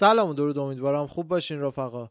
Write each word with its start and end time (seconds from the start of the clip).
سلام 0.00 0.30
و 0.30 0.34
درود 0.34 0.58
امیدوارم 0.58 1.06
خوب 1.06 1.28
باشین 1.28 1.60
رفقا. 1.60 2.10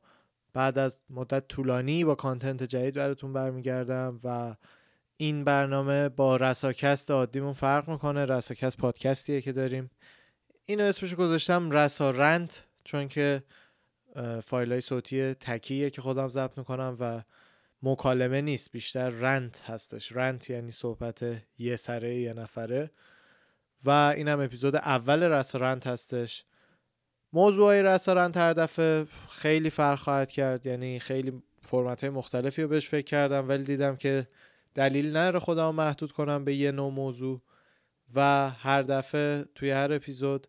بعد 0.53 0.77
از 0.77 0.99
مدت 1.09 1.47
طولانی 1.47 2.03
با 2.03 2.15
کانتنت 2.15 2.63
جدید 2.63 2.95
براتون 2.95 3.33
برمیگردم 3.33 4.19
و 4.23 4.55
این 5.17 5.43
برنامه 5.43 6.09
با 6.09 6.35
رساکست 6.35 7.11
عادیمون 7.11 7.53
فرق 7.53 7.89
می‌کنه. 7.89 8.25
رساکست 8.25 8.77
پادکستیه 8.77 9.41
که 9.41 9.51
داریم. 9.51 9.91
اینو 10.65 10.83
اسمش 10.83 11.15
گذاشتم 11.15 11.71
رسارنت 11.71 12.63
چون 12.83 13.07
که 13.07 13.43
فایل 14.43 14.71
های 14.71 14.81
صوتی 14.81 15.33
تکیه 15.33 15.89
که 15.89 16.01
خودم 16.01 16.27
ضبط 16.27 16.57
می‌کنم 16.57 16.97
و 16.99 17.21
مکالمه 17.83 18.41
نیست 18.41 18.71
بیشتر 18.71 19.09
رنت 19.09 19.61
هستش. 19.61 20.11
رنت 20.11 20.49
یعنی 20.49 20.71
صحبت 20.71 21.25
یه 21.57 21.75
سره 21.75 22.15
یه 22.15 22.33
نفره. 22.33 22.91
و 23.85 23.89
اینم 23.89 24.39
اپیزود 24.39 24.75
اول 24.75 25.23
رسارنت 25.23 25.87
هستش. 25.87 26.45
موضوع 27.33 27.81
رسارنت 27.81 28.31
هر 28.35 28.53
دفعه 28.53 29.05
خیلی 29.29 29.69
فرق 29.69 29.99
خواهد 29.99 30.31
کرد. 30.31 30.65
یعنی 30.65 30.99
خیلی 30.99 31.43
فرمت 31.61 32.01
های 32.01 32.09
مختلفی 32.09 32.61
رو 32.61 32.67
بهش 32.67 32.89
فکر 32.89 33.05
کردم 33.05 33.49
ولی 33.49 33.63
دیدم 33.63 33.95
که 33.95 34.27
دلیل 34.75 35.11
نره 35.13 35.39
خودم 35.39 35.75
محدود 35.75 36.11
کنم 36.11 36.45
به 36.45 36.55
یه 36.55 36.71
نوع 36.71 36.91
موضوع. 36.91 37.41
و 38.15 38.49
هر 38.49 38.81
دفعه 38.81 39.45
توی 39.55 39.71
هر 39.71 39.93
اپیزود 39.93 40.47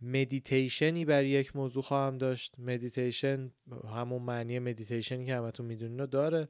مدیتیشنی 0.00 1.04
بر 1.04 1.24
یک 1.24 1.56
موضوع 1.56 1.82
خواهم 1.82 2.18
داشت. 2.18 2.54
مدیتیشن 2.58 3.50
همون 3.94 4.22
معنی 4.22 4.58
مدیتیشنی 4.58 5.26
که 5.26 5.36
همتون 5.36 5.66
می‌دونین 5.66 6.00
رو 6.00 6.06
داره. 6.06 6.48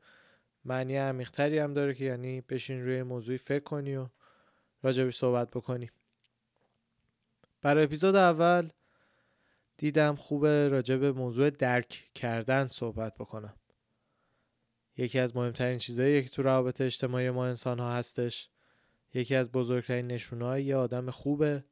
معنی 0.65 0.97
عمیقتری 0.97 1.59
هم 1.59 1.75
داره 1.75 1.95
که 1.95 2.05
یعنی 2.05 2.41
بشین 2.41 2.85
روی 2.85 3.03
موضوعی 3.03 3.39
فکر 3.39 3.65
کنی 3.65 3.97
و 3.97 4.07
راجبش 4.83 5.17
صحبت 5.17 5.51
بکنی. 5.51 5.91
برای 7.63 7.85
اپیزود 7.85 8.17
اول 8.17 8.69
دیدم 9.77 10.15
خوبه 10.15 10.69
راجع 10.69 10.97
به 10.97 11.13
موضوع 11.13 11.51
درک 11.51 12.11
کردن 12.15 12.67
صحبت 12.67 13.15
بکنم. 13.15 13.55
یکی 14.97 15.19
از 15.19 15.37
مهمترین 15.37 15.79
چیزهایی 15.79 16.23
که 16.23 16.29
تو 16.29 16.43
روابط 16.43 16.81
اجتماعی 16.81 17.31
ما 17.31 17.47
انسان 17.47 17.79
ها 17.79 17.93
هستش 17.93 18.49
یکی 19.15 19.35
از 19.35 19.53
بزرگترین 19.53 20.07
نشونه 20.07 20.63
یه 20.63 20.77
آدم 20.77 21.11
خوبه 21.11 21.65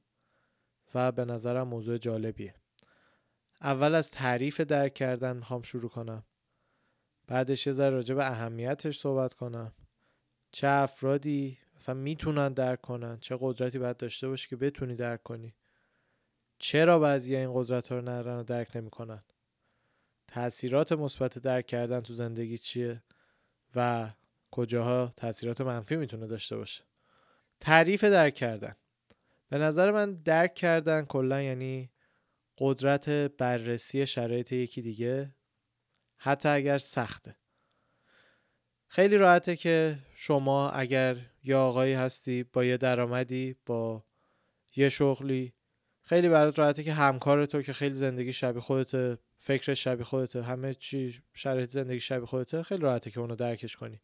و 0.95 1.13
به 1.13 1.25
نظرم 1.25 1.69
موضوع 1.69 1.99
جالبیه. 1.99 2.55
اول 3.61 3.95
از 3.95 4.11
تعریف 4.11 4.61
درک 4.61 4.95
کردن 4.95 5.37
می‌خوام 5.37 5.63
شروع 5.63 5.91
کنم. 5.91 6.25
بعدش 7.27 7.67
یه 7.67 7.73
ذره 7.73 7.91
راجع 7.91 8.15
به 8.15 8.31
اهمیتش 8.31 8.99
صحبت 8.99 9.35
کنم. 9.35 9.73
چه 10.53 10.69
افرادی 10.69 11.59
مثلا 11.77 11.95
می‌تونن 11.95 12.53
درک 12.53 12.81
کنن؟ 12.81 13.19
چه 13.21 13.37
قدرتی 13.41 13.79
باید 13.79 13.97
داشته 13.97 14.29
باشی 14.29 14.49
که 14.49 14.57
بتونی 14.57 14.95
درک 14.95 15.23
کنی؟ 15.23 15.55
چرا 16.63 16.99
بعضی 16.99 17.37
این 17.37 17.51
قدرت 17.55 17.89
ها 17.89 17.97
رو 17.99 18.09
ندارن 18.09 18.39
و 18.39 18.43
درک 18.43 18.77
نمی‌کنن؟ 18.77 19.23
تاثیرات 20.29 20.93
مثبت 20.93 21.39
درک 21.39 21.67
کردن 21.67 22.01
تو 22.01 22.15
زندگی 22.15 22.59
چیه؟ 22.59 23.03
و 23.75 24.11
کجاها 24.51 25.13
تاثیرات 25.17 25.61
منفی 25.61 25.97
می‌تونه 25.97 26.27
داشته 26.27 26.57
باشه؟ 26.57 26.83
تعریف 27.61 28.05
درک 28.05 28.35
کردن. 28.35 28.77
به 29.49 29.59
نظر 29.59 29.91
من 29.91 30.15
درک 30.15 30.55
کردن 30.55 31.05
کلا 31.05 31.43
یعنی 31.43 31.91
قدرت 32.59 33.09
بررسی 33.09 34.07
شرایط 34.07 34.53
یکی 34.53 34.83
دیگه 34.83 35.35
حتی 36.17 36.49
اگر 36.49 36.79
سخته. 36.79 37.37
خیلی 38.89 39.17
راحته 39.17 39.57
که 39.57 39.99
شما 40.15 40.71
اگر 40.71 41.17
یا 41.45 41.63
آقایی 41.63 41.95
هستی 41.95 42.43
با 42.43 42.65
یه 42.65 42.77
درآمدی 42.77 43.57
با 43.67 44.05
یه 44.77 44.89
شغلی 44.89 45.55
خیلی 46.05 46.29
برات 46.29 46.59
راحته 46.59 46.83
که 46.83 46.93
همکار 46.93 47.47
تو 47.47 47.63
که 47.63 47.73
خیلی 47.73 47.95
زندگی 47.95 48.33
شبیه 48.33 48.61
خودته 48.61 49.19
فکر 49.39 49.75
شبیه 49.75 50.05
خودته 50.05 50.43
همه 50.43 50.75
چی 50.75 51.23
شرایط 51.35 51.71
زندگی 51.71 52.01
شبیه 52.01 52.27
خودته 52.27 52.63
خیلی 52.63 52.83
راحته 52.83 53.11
که 53.11 53.21
اونو 53.21 53.37
درکش 53.37 53.77
کنی. 53.77 54.01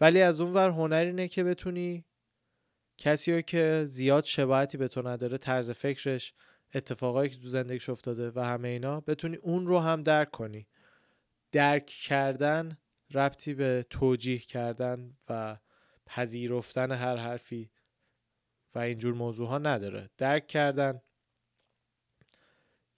ولی 0.00 0.22
از 0.22 0.40
اون 0.40 0.52
ور 0.52 0.70
هنر 0.70 1.00
اینه 1.00 1.28
که 1.28 1.44
بتونی 1.44 2.04
کسی 2.98 3.32
رو 3.32 3.40
که 3.40 3.84
زیاد 3.88 4.24
شباهتی 4.24 4.78
به 4.78 4.88
تو 4.88 5.08
نداره 5.08 5.38
طرز 5.38 5.70
فکرش 5.70 6.34
اتفاقایی 6.74 7.30
که 7.30 7.36
تو 7.38 7.48
زندگیش 7.48 7.88
افتاده 7.88 8.30
و 8.30 8.40
همه 8.40 8.68
اینا 8.68 9.00
بتونی 9.00 9.36
اون 9.36 9.66
رو 9.66 9.78
هم 9.78 10.02
درک 10.02 10.30
کنی. 10.30 10.66
درک 11.52 11.86
کردن 11.86 12.78
ربطی 13.14 13.54
به 13.54 13.86
توجیه 13.90 14.38
کردن 14.38 15.16
و 15.28 15.56
پذیرفتن 16.06 16.92
هر 16.92 17.16
حرفی. 17.16 17.70
و 18.74 18.78
اینجور 18.78 19.14
موضوع 19.14 19.48
ها 19.48 19.58
نداره. 19.58 20.10
درک 20.18 20.46
کردن. 20.46 21.00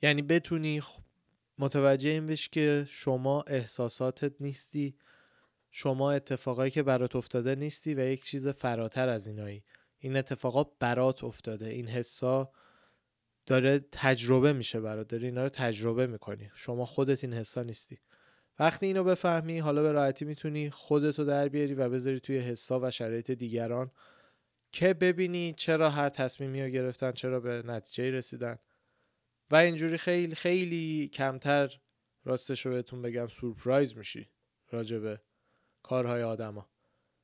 یعنی 0.03 0.23
بتونی 0.23 0.83
متوجه 1.59 2.11
این 2.11 2.27
بشی 2.27 2.49
که 2.51 2.87
شما 2.89 3.43
احساساتت 3.43 4.33
نیستی. 4.41 4.97
شما 5.71 6.13
اتفاقایی 6.13 6.71
که 6.71 6.83
برات 6.83 7.17
افتاده 7.17 7.55
نیستی 7.55 7.95
و 7.95 8.01
یک 8.01 8.25
چیز 8.25 8.49
فراتر 8.49 9.09
از 9.09 9.27
اینایی. 9.27 9.65
این 9.99 10.17
اتفاقات 10.17 10.69
برات 10.81 11.25
افتاده. 11.25 11.69
این 11.69 11.89
حسا 11.89 12.51
داره 13.47 13.79
تجربه 13.93 14.53
میشه 14.53 14.81
برات. 14.81 15.09
داری 15.09 15.27
اینا 15.27 15.43
رو 15.43 15.49
تجربه 15.49 16.07
می‌کنی. 16.07 16.51
شما 16.55 16.85
خودت 16.85 17.25
این 17.25 17.33
حسا 17.33 17.63
نیستی. 17.63 17.99
وقتی 18.59 18.87
اینو 18.87 19.05
بفهمی 19.05 19.59
حالا 19.59 19.83
به 19.83 19.93
راحتی 19.93 20.25
می‌تونی 20.25 20.71
خودتو 20.71 21.25
در 21.25 21.49
بیاری 21.49 21.75
و 21.75 21.89
بذاری 21.89 22.21
توی 22.21 22.39
حسا 22.39 22.81
و 22.81 22.91
شرایط 22.91 23.31
دیگران. 23.31 23.91
که 24.73 24.95
ببینی 24.95 25.55
چرا 25.57 25.91
هر 25.91 26.09
تصمیمی 26.09 26.63
رو 26.63 26.69
گرفتن 26.69 27.13
چرا 27.13 27.41
به 27.41 27.63
نتیجه 27.67 28.11
رسیدن. 28.11 28.59
و 29.51 29.57
اینجوری 29.57 29.99
خیلی 29.99 30.35
خیلی 30.35 31.09
کمتر 31.09 31.81
راستش 32.25 32.67
رو 32.67 32.73
بهتون 32.73 33.03
بگم 33.03 33.29
سورپرایز 33.29 33.97
میشی 33.97 34.29
راجع 34.71 34.99
به 34.99 35.21
کارهای 35.83 36.23
آدما. 36.23 36.69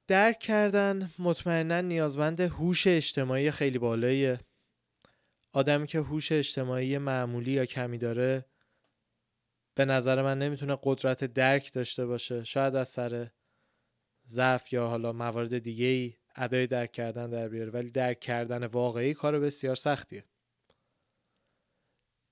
درک 0.06 0.38
کردن 0.38 1.10
مطمئنا 1.18 1.80
نیازمند 1.80 2.40
هوش 2.40 2.86
اجتماعی 2.86 3.50
خیلی 3.50 3.78
بالاییه. 3.78 4.40
آدمی 5.52 5.86
که 5.86 5.98
هوش 5.98 6.32
اجتماعی 6.32 6.98
معمولی 6.98 7.50
یا 7.50 7.66
کمی 7.66 7.98
داره 7.98 8.44
به 9.74 9.84
نظر 9.84 10.22
من 10.22 10.38
نمی‌تونه 10.38 10.78
قدرت 10.82 11.24
درک 11.24 11.72
داشته 11.72 12.06
باشه. 12.06 12.44
شاید 12.44 12.76
از 12.76 12.88
سر 12.88 13.30
ضعف 14.26 14.72
یا 14.72 14.86
حالا 14.86 15.12
موارد 15.12 15.58
دیگه 15.58 15.86
ای 15.86 16.14
ادای 16.36 16.66
درک 16.66 16.92
کردن 16.92 17.30
در 17.30 17.48
بیاره. 17.48 17.70
ولی 17.70 17.90
درک 17.90 18.20
کردن 18.20 18.66
واقعی 18.66 19.14
کار 19.14 19.40
بسیار 19.40 19.76
سختیه. 19.76 20.24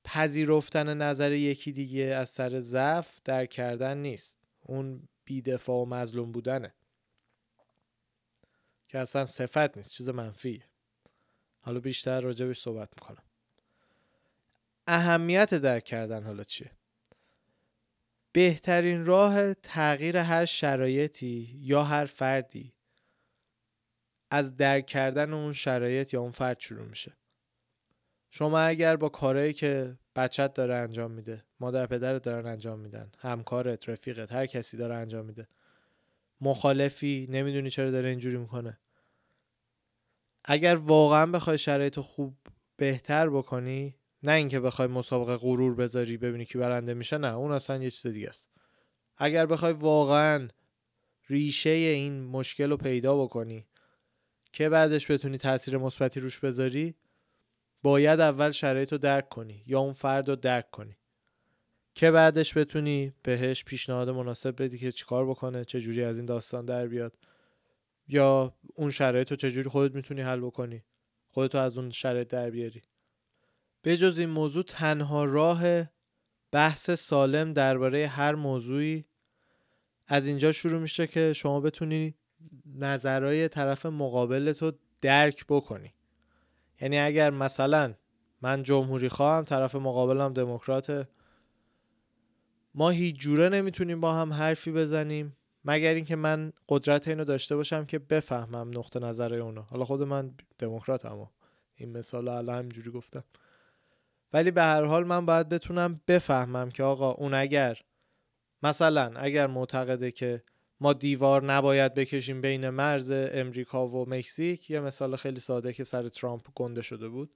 پذیرفتن 0.04 0.94
نظر 0.94 1.32
یکی 1.32 1.72
دیگه 1.72 2.02
از 2.02 2.28
سر 2.28 2.60
ضعف 2.60 3.20
درک 3.24 3.50
کردن 3.50 3.98
نیست. 3.98 4.38
اون 4.60 5.08
بیدفاع 5.24 5.76
و 5.76 5.84
مظلوم 5.84 6.32
بودنه. 6.32 6.74
که 8.88 8.98
اصلا 8.98 9.26
صفت 9.26 9.76
نیست 9.76 9.90
چیز 9.90 10.08
منفیه. 10.08 10.64
حالا 11.60 11.80
بیشتر 11.80 12.20
راجبش 12.20 12.60
صحبت 12.60 12.88
می‌کنم. 12.96 13.22
اهمیت 14.86 15.54
درک 15.54 15.84
کردن 15.84 16.22
حالا 16.22 16.44
چیه؟ 16.44 16.70
بهترین 18.32 19.06
راه 19.06 19.54
تغییر 19.54 20.16
هر 20.16 20.44
شرایطی 20.44 21.58
یا 21.60 21.84
هر 21.84 22.04
فردی 22.04 22.72
از 24.34 24.56
درک 24.56 24.86
کردن 24.86 25.32
اون 25.32 25.52
شرایط 25.52 26.14
یا 26.14 26.20
اون 26.20 26.30
فرد 26.30 26.60
شروع 26.60 26.86
میشه. 26.86 27.12
شما 28.30 28.60
اگر 28.60 28.96
با 28.96 29.08
کارهایی 29.08 29.52
که 29.52 29.98
بچت 30.16 30.54
داره 30.54 30.74
انجام 30.74 31.10
میده 31.10 31.44
مادر 31.60 31.86
پدرت 31.86 32.22
دارن 32.22 32.46
انجام 32.46 32.78
میدن 32.78 33.10
همکارت 33.18 33.88
رفیقت 33.88 34.32
هر 34.32 34.46
کسی 34.46 34.76
داره 34.76 34.94
انجام 34.94 35.24
میده 35.24 35.48
مخالفی 36.40 37.26
نمی‌دونی 37.30 37.70
چرا 37.70 37.90
داره 37.90 38.08
اینجوری 38.08 38.36
می‌کنه. 38.36 38.78
اگر 40.44 40.74
واقعا 40.74 41.26
بخوای 41.26 41.58
شرایط 41.58 42.00
خوب 42.00 42.36
بهتر 42.76 43.30
بکنی 43.30 43.96
نه 44.22 44.32
اینکه 44.32 44.60
بخوای 44.60 44.88
مسابقه 44.88 45.36
غرور 45.36 45.74
بذاری 45.74 46.16
ببینی 46.16 46.44
کی 46.44 46.58
برنده 46.58 46.94
میشه 46.94 47.18
نه 47.18 47.34
اون 47.34 47.52
اصلا 47.52 47.82
یه 47.82 47.90
چیز 47.90 48.12
دیگه 48.12 48.28
است. 48.28 48.48
اگر 49.16 49.46
بخوای 49.46 49.72
واقعا 49.72 50.48
ریشه 51.28 51.70
این 51.70 52.24
مشکل 52.24 52.70
رو 52.70 52.76
پیدا 52.76 53.24
بکنی 53.24 53.66
که 54.52 54.68
بعدش 54.68 55.10
بتونی 55.10 55.38
تاثیر 55.38 55.78
مثبتی 55.78 56.20
روش 56.20 56.38
بذاری 56.38 56.94
باید 57.82 58.20
اول 58.20 58.50
شرایط 58.50 58.92
رو 58.92 58.98
درک 58.98 59.28
کنی 59.28 59.62
یا 59.66 59.80
اون 59.80 59.92
فرد 59.92 60.28
رو 60.28 60.36
درک 60.36 60.70
کنی. 60.70 60.96
که 61.94 62.10
بعدش 62.10 62.56
بتونی 62.56 63.12
بهش 63.22 63.64
پیشنهاد 63.64 64.10
مناسب 64.10 64.62
بدی 64.62 64.78
که 64.78 64.92
چیکار 64.92 65.26
بکنه 65.26 65.64
چه 65.64 65.80
جوری 65.80 66.04
از 66.04 66.16
این 66.16 66.26
داستان 66.26 66.64
در 66.64 66.86
بیاد. 66.86 67.18
یا 68.08 68.54
اون 68.74 68.90
شرایط 68.90 69.30
رو 69.30 69.36
چجوری 69.36 69.68
خودت 69.68 69.94
می‌تونی 69.94 70.20
حل 70.20 70.40
بکنی 70.40 70.82
خودتو 71.30 71.58
از 71.58 71.78
اون 71.78 71.90
شرایط 71.90 72.28
در 72.28 72.50
بیاری. 72.50 72.82
به 73.82 73.96
جز 73.96 74.18
این 74.18 74.28
موضوع 74.28 74.62
تنها 74.62 75.24
راه 75.24 75.62
بحث 76.52 76.90
سالم 76.90 77.52
درباره 77.52 78.06
هر 78.06 78.34
موضوعی 78.34 79.04
از 80.06 80.26
اینجا 80.26 80.52
شروع 80.52 80.80
میشه 80.80 81.06
که 81.06 81.32
شما 81.32 81.60
بتونی 81.60 82.14
نظرهای 82.78 83.48
طرف 83.48 83.86
مقابل 83.86 84.52
تو 84.52 84.72
درک 85.00 85.44
بکنی. 85.48 85.92
یعنی 86.80 86.98
اگر 86.98 87.30
مثلا 87.30 87.94
من 88.42 88.62
جمهوری 88.62 89.08
خواهم 89.08 89.44
طرف 89.44 89.74
مقابلم 89.74 90.32
دموکراته 90.32 91.08
ما 92.74 92.90
هیچ 92.90 93.16
جوره 93.16 93.48
نمی‌تونیم 93.48 94.00
با 94.00 94.14
هم 94.14 94.32
حرفی 94.32 94.72
بزنیم 94.72 95.36
مگر 95.64 95.94
اینکه 95.94 96.16
من 96.16 96.52
قدرت 96.68 97.08
اینو 97.08 97.24
داشته 97.24 97.56
باشم 97.56 97.84
که 97.84 97.98
بفهمم 97.98 98.78
نقطه 98.78 99.00
نظر 99.00 99.34
اونا 99.34 99.62
حالا 99.62 99.84
خود 99.84 100.02
من 100.02 100.34
دموکراتم 100.58 101.30
این 101.74 101.92
مثال 101.92 102.28
الان 102.28 102.58
همینجوری 102.58 102.90
گفتم. 102.90 103.24
ولی 104.32 104.50
به 104.50 104.62
هر 104.62 104.84
حال 104.84 105.06
من 105.06 105.26
باید 105.26 105.48
بتونم 105.48 106.00
بفهمم 106.08 106.70
که 106.70 106.82
آقا 106.82 107.10
اون 107.10 107.34
اگر 107.34 107.78
مثلا 108.62 109.12
اگر 109.16 109.46
معتقده 109.46 110.10
که 110.10 110.42
ما 110.82 110.92
دیوار 110.92 111.44
نباید 111.44 111.94
بکشیم 111.94 112.40
بین 112.40 112.70
مرز 112.70 113.10
امریکا 113.14 113.88
و 113.88 114.08
مکزیک. 114.08 114.70
یه 114.70 114.80
مثال 114.80 115.16
خیلی 115.16 115.40
ساده 115.40 115.72
که 115.72 115.84
سر 115.84 116.08
ترامپ 116.08 116.48
گنده 116.54 116.82
شده 116.82 117.08
بود. 117.08 117.34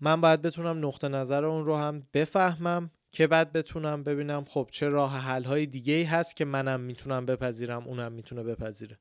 من 0.00 0.20
باید 0.20 0.42
بتونم 0.42 0.86
نقطه 0.86 1.08
نظر 1.08 1.44
اون 1.44 1.64
رو 1.64 1.76
هم 1.76 2.08
بفهمم 2.14 2.90
که 3.10 3.26
بعد 3.26 3.52
بتونم 3.52 4.04
ببینم 4.04 4.44
خب 4.44 4.68
چه 4.72 4.88
راه 4.88 5.18
حل 5.18 5.44
های 5.44 5.66
دیگه 5.66 5.94
ای 5.94 6.02
هست 6.02 6.36
که 6.36 6.44
منم 6.44 6.80
می‌تونم 6.80 7.26
بپذیرم 7.26 7.86
اونم 7.86 8.12
می‌تونه 8.12 8.42
بپذیره. 8.42 8.98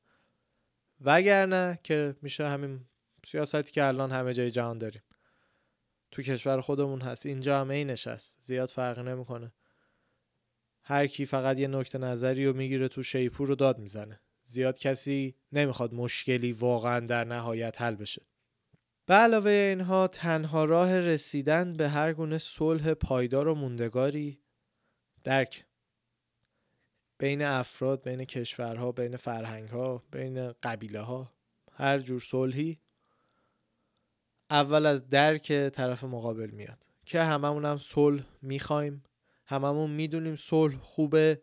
وگرنه 1.01 1.79
که 1.83 2.15
میشه 2.21 2.47
همین 2.47 2.85
سیاستی 3.25 3.71
که 3.71 3.83
الان 3.83 4.11
همه 4.11 4.33
جای 4.33 4.51
جهان 4.51 4.77
داریم. 4.77 5.03
تو 6.11 6.21
کشور 6.21 6.61
خودمون 6.61 7.01
هست. 7.01 7.25
اینجا 7.25 7.61
هم 7.61 7.69
اینش 7.69 8.07
هست 8.07 8.37
زیاد 8.41 8.69
فرق 8.69 8.99
نمی‌کنه. 8.99 9.51
هر 10.91 11.07
کی 11.07 11.25
فقط 11.25 11.59
یه 11.59 11.67
نکته 11.67 11.97
نظری 11.97 12.45
رو 12.45 12.53
می‌گیره 12.53 12.87
تو 12.87 13.03
شیپور 13.03 13.47
رو 13.47 13.55
داد 13.55 13.79
می‌زنه. 13.79 14.19
زیاد 14.43 14.79
کسی 14.79 15.35
نمی‌خواد 15.51 15.93
مشکلی 15.93 16.51
واقعا 16.51 16.99
در 16.99 17.23
نهایت 17.23 17.81
حل 17.81 17.95
بشه. 17.95 18.21
به 19.05 19.13
علاوه 19.13 19.51
اینها 19.51 20.07
تنها 20.07 20.65
راه 20.65 20.99
رسیدن 20.99 21.73
به 21.73 21.89
هر 21.89 22.13
گونه 22.13 22.37
صلح 22.37 22.93
پایدار 22.93 23.47
و 23.47 23.55
موندگاری 23.55 24.39
درک. 25.23 25.65
بین 27.17 27.41
افراد 27.41 28.03
بین 28.03 28.25
کشورها 28.25 28.91
بین 28.91 29.17
فرهنگها 29.17 30.03
بین 30.11 30.51
قبیله 30.51 30.99
ها 30.99 31.33
هر 31.71 31.99
جور 31.99 32.19
صلحی 32.19 32.79
اول 34.49 34.85
از 34.85 35.09
درک 35.09 35.47
طرف 35.69 36.03
مقابل 36.03 36.49
میاد. 36.49 36.85
که 37.05 37.21
هممون 37.21 37.65
هم 37.65 37.77
صلح 37.77 38.23
می‌خوایم. 38.41 39.03
هممون 39.51 39.91
می‌دونیم 39.91 40.35
صلح 40.35 40.77
خوبه. 40.77 41.41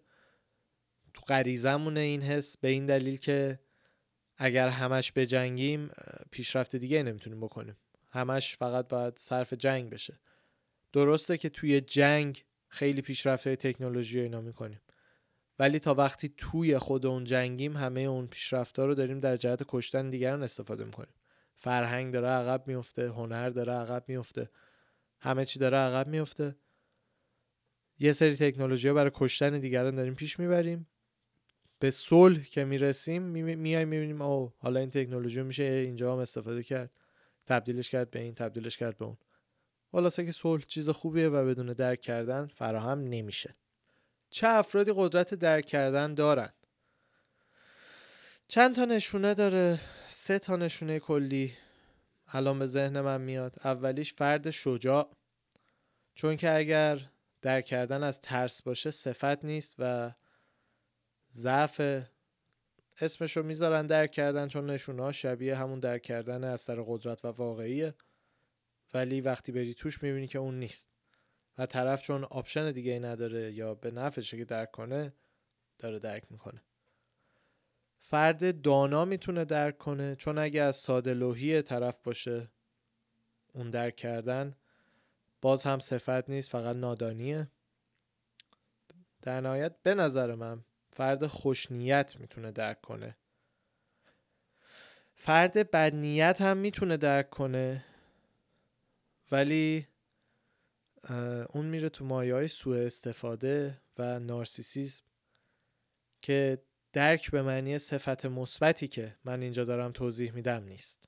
تو 1.14 1.20
غریزمونه 1.20 2.00
این 2.00 2.22
حس 2.22 2.56
به 2.56 2.68
این 2.68 2.86
دلیل 2.86 3.16
که 3.16 3.60
اگر 4.36 4.68
همش 4.68 5.12
بجنگیم 5.12 5.90
پیشرفت 6.30 6.76
دیگه 6.76 7.02
نمی‌تونیم 7.02 7.40
بکنیم. 7.40 7.76
همش 8.10 8.56
فقط 8.56 8.88
باید 8.88 9.18
صرف 9.18 9.52
جنگ 9.52 9.90
بشه. 9.90 10.20
درسته 10.92 11.38
که 11.38 11.48
توی 11.48 11.80
جنگ 11.80 12.44
خیلی 12.68 13.02
پیشرفت 13.02 13.48
تکنولوژی 13.48 14.20
اینا 14.20 14.40
می‌کنیم. 14.40 14.80
ولی 15.58 15.78
تا 15.78 15.94
وقتی 15.94 16.34
توی 16.36 16.78
خود 16.78 17.06
اون 17.06 17.24
جنگیم 17.24 17.76
همه 17.76 18.00
اون 18.00 18.26
پیشرفت 18.26 18.78
رو 18.78 18.94
داریم 18.94 19.20
در 19.20 19.36
جهت 19.36 19.62
کشتن 19.68 20.10
دیگران 20.10 20.42
استفاده 20.42 20.84
می‌کنیم. 20.84 21.14
فرهنگ 21.54 22.12
داره 22.12 22.28
عقب 22.28 22.66
میفته 22.66 23.08
هنر 23.08 23.50
داره 23.50 23.72
عقب 23.72 24.04
میفته 24.08 24.50
همه 25.20 25.44
چی 25.44 25.58
داره 25.58 25.78
عقب 25.78 26.08
میفته 26.08 26.56
یه 27.98 28.12
سری 28.12 28.36
تکنولوژی 28.36 28.88
ها 28.88 28.94
برای 28.94 29.10
کشتن 29.14 29.58
دیگران 29.58 29.94
داریم 29.94 30.14
پیش 30.14 30.38
می‌بریم. 30.38 30.86
به 31.78 31.90
صلح 31.90 32.42
که 32.42 32.64
می‌رسیم 32.64 33.22
میای 33.22 33.84
می‌بینیم 33.84 34.22
او 34.22 34.52
حالا 34.58 34.80
این 34.80 34.90
تکنولوژی 34.90 35.42
میشه 35.42 35.62
اینجا 35.62 36.12
هم 36.12 36.18
استفاده 36.18 36.62
کرد. 36.62 36.90
تبدیلش 37.46 37.90
کرد 37.90 38.10
به 38.10 38.20
این 38.20 38.34
تبدیلش 38.34 38.76
کرد 38.76 38.98
به 38.98 39.04
اون. 39.04 39.16
خلاصه 39.92 40.26
که 40.26 40.32
صلح 40.32 40.62
چیز 40.62 40.88
خوبیه 40.88 41.28
و 41.28 41.46
بدون 41.46 41.66
درک 41.66 42.00
کردن 42.00 42.46
فراهم 42.46 43.00
نمیشه. 43.00 43.54
چه 44.30 44.48
افرادی 44.48 44.92
قدرت 44.96 45.34
درک 45.34 45.66
کردن 45.66 46.14
دارن؟ 46.14 46.52
چند 48.48 48.74
تا 48.74 48.84
نشونه 48.84 49.34
داره 49.34 49.80
سه 50.08 50.38
تا 50.38 50.56
نشونه 50.56 50.98
کلی 50.98 51.52
الان 52.28 52.58
به 52.58 52.66
ذهن 52.66 53.00
من 53.00 53.20
میاد. 53.20 53.56
اولیش 53.64 54.14
فرد 54.14 54.50
شجاع. 54.50 55.10
چون 56.14 56.36
که 56.36 56.56
اگر 56.56 57.00
درک 57.42 57.64
کردن 57.64 58.02
از 58.02 58.20
ترس 58.20 58.62
باشه 58.62 58.90
صفت 58.90 59.44
نیست 59.44 59.76
و 59.78 60.12
ضعف 61.34 62.04
اسمش 63.00 63.36
رو 63.36 63.42
می‌ذارن 63.42 63.86
درک 63.86 64.12
کردن 64.12 64.48
چون 64.48 64.70
نشونه 64.70 65.12
شبیه 65.12 65.56
همون 65.56 65.80
درک 65.80 66.02
کردن 66.02 66.44
از 66.44 66.60
سر 66.60 66.82
قدرت 66.86 67.24
و 67.24 67.28
واقعیه. 67.28 67.94
ولی 68.94 69.20
وقتی 69.20 69.52
بری 69.52 69.74
توش 69.74 70.02
می‌بینی 70.02 70.26
که 70.26 70.38
اون 70.38 70.58
نیست 70.58 70.90
و 71.58 71.66
طرف 71.66 72.02
چون 72.02 72.24
option 72.24 72.72
دیگه 72.72 72.92
ای 72.92 73.00
نداره 73.00 73.52
یا 73.52 73.74
به 73.74 73.90
نفعشه 73.90 74.36
که 74.36 74.44
درک 74.44 74.70
کنه 74.70 75.12
داره 75.78 75.98
درک 75.98 76.24
می‌کنه. 76.30 76.62
فرد 78.00 78.62
دانا 78.62 79.04
می‌تونه 79.04 79.44
درک 79.44 79.78
کنه 79.78 80.16
چون 80.16 80.38
اگه 80.38 80.62
از 80.62 80.76
ساده 80.76 81.14
لوحی 81.14 81.62
طرف 81.62 81.98
باشه 82.02 82.50
اون 83.52 83.70
درک 83.70 83.96
کردن 83.96 84.56
باز 85.40 85.62
هم 85.62 85.78
صفت 85.78 86.30
نیست 86.30 86.50
فقط 86.50 86.76
نادانیه. 86.76 87.50
در 89.22 89.40
نهایت 89.40 89.82
به 89.82 89.94
نظر 89.94 90.34
من 90.34 90.64
فرد 90.90 91.26
خوشنیت 91.26 92.16
می‌تونه 92.18 92.50
درک 92.50 92.80
کنه. 92.80 93.16
فرد 95.14 95.70
بدنیت 95.70 96.40
هم 96.40 96.56
می‌تونه 96.56 96.96
درک 96.96 97.30
کنه. 97.30 97.84
ولی 99.32 99.86
اون 101.48 101.66
میره 101.66 101.88
تو 101.88 102.04
مایه 102.04 102.34
های 102.34 102.48
سوء 102.48 102.86
استفاده 102.86 103.80
و 103.98 104.18
نارسیسیزم 104.18 105.04
که 106.22 106.62
درک 106.92 107.30
به 107.30 107.42
معنی 107.42 107.78
صفت 107.78 108.26
مثبتی 108.26 108.88
که 108.88 109.16
من 109.24 109.42
اینجا 109.42 109.64
دارم 109.64 109.92
توضیح 109.92 110.32
میدم 110.32 110.64
نیست. 110.64 111.07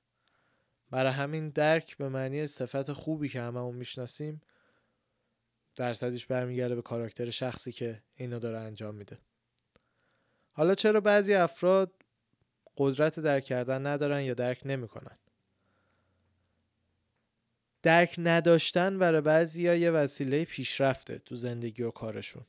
برای 0.91 1.11
همین 1.11 1.49
درک 1.49 1.97
به 1.97 2.09
معنی 2.09 2.47
صفت 2.47 2.93
خوبی 2.93 3.29
که 3.29 3.41
هممون 3.41 3.75
می‌شناسیم 3.75 4.41
درصدش 5.75 6.25
برمیگرده 6.25 6.75
به 6.75 6.81
کاراکتر 6.81 7.29
شخصی 7.29 7.71
که 7.71 8.03
اینو 8.15 8.39
داره 8.39 8.57
انجام 8.57 8.95
میده. 8.95 9.17
حالا 10.51 10.75
چرا 10.75 11.01
بعضی 11.01 11.33
افراد 11.33 11.91
قدرت 12.77 13.19
درک 13.19 13.45
کردن 13.45 13.87
ندارن 13.87 14.21
یا 14.21 14.33
درک 14.33 14.61
نمی‌کنن؟ 14.65 15.17
درک 17.81 18.15
نداشتن 18.17 18.99
برای 18.99 19.21
بعضی 19.21 19.63
یه 19.63 19.91
وسیله 19.91 20.45
پیشرفته 20.45 21.19
تو 21.19 21.35
زندگی 21.35 21.83
و 21.83 21.91
کارشون. 21.91 22.45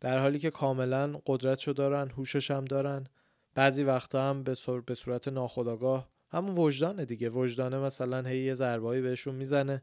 در 0.00 0.18
حالی 0.18 0.38
که 0.38 0.50
کاملا 0.50 1.20
قدرتشو 1.26 1.72
دارن 1.72 2.10
هوشش 2.10 2.50
هم 2.50 2.64
دارن. 2.64 3.06
بعضی 3.54 3.84
وقتا 3.84 4.30
هم 4.30 4.42
به, 4.42 4.56
به 4.86 4.94
صورت 4.94 5.28
ناخودآگاه 5.28 6.13
همون 6.34 6.54
وجدانه 6.58 7.04
دیگه. 7.04 7.28
وجدانه 7.28 7.78
مثلا 7.78 8.28
هی 8.28 8.38
یه 8.38 8.54
ضربایی 8.54 9.02
بهشون 9.02 9.34
می‌زنه. 9.34 9.82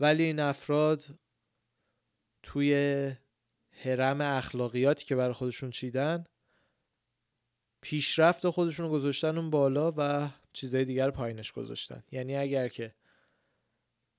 ولی 0.00 0.22
این 0.22 0.40
افراد 0.40 1.04
توی 2.42 3.10
حرم 3.70 4.20
اخلاقیاتی 4.20 5.04
که 5.04 5.16
برای 5.16 5.32
خودشون 5.32 5.70
چیدن 5.70 6.24
پیشرفت 7.80 8.48
خودشون 8.48 8.88
گذاشتن 8.88 9.38
اون 9.38 9.50
بالا 9.50 9.92
و 9.96 10.30
چیزهای 10.52 10.84
دیگر 10.84 11.10
پایینش 11.10 11.52
گذاشتن. 11.52 12.02
یعنی 12.12 12.36
اگر 12.36 12.68
که 12.68 12.94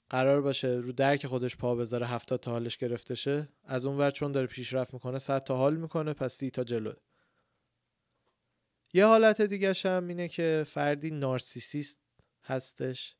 قرار 0.09 0.41
باشه 0.41 0.67
رو 0.67 0.91
درک 0.91 1.27
خودش 1.27 1.57
پا 1.57 1.75
بذاره 1.75 2.07
هفتاد 2.07 2.39
تا 2.39 2.51
حالش 2.51 2.77
گرفته 2.77 3.15
شه 3.15 3.49
از 3.63 3.85
اون 3.85 3.97
ور 3.97 4.11
چون 4.11 4.31
داره 4.31 4.47
پیشرفت 4.47 4.93
می‌کنه 4.93 5.19
صد 5.19 5.43
تا 5.43 5.57
حال 5.57 5.75
می‌کنه 5.75 6.13
پس 6.13 6.33
سی 6.33 6.49
تا 6.49 6.63
جلو 6.63 6.93
یه 8.93 9.05
حالت 9.05 9.41
دیگه 9.41 9.73
هم 9.85 10.07
اینه 10.07 10.27
که 10.27 10.63
فردی 10.67 11.11
نارسیسیست 11.11 12.01
هستش 12.43 13.15